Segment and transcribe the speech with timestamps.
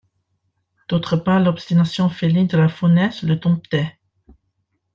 [0.89, 3.99] D'autre part, l'obstination féline de la faunesse le domptait.